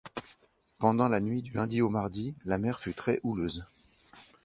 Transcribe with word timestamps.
Pendant 0.79 1.09
la 1.09 1.19
nuit 1.19 1.43
du 1.43 1.51
lundi 1.53 1.79
au 1.83 1.89
mardi, 1.89 2.35
la 2.45 2.57
mer 2.57 2.79
fut 2.79 2.95
très-houleuse. 2.95 3.67